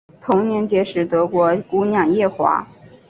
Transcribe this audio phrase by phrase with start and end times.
[0.19, 2.67] 同年结识德国姑娘叶华。